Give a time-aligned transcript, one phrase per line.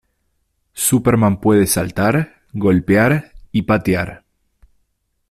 [0.73, 4.25] Superman puede saltar, golpear y patear.